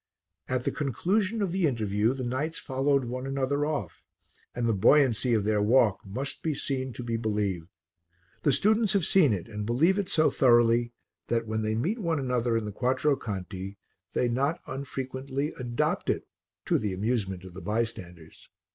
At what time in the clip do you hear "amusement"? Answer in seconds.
16.95-17.43